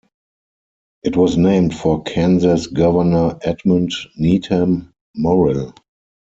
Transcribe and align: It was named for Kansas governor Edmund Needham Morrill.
It 1.03 1.15
was 1.15 1.37
named 1.37 1.75
for 1.77 2.01
Kansas 2.01 2.65
governor 2.65 3.37
Edmund 3.43 3.91
Needham 4.17 4.95
Morrill. 5.15 5.75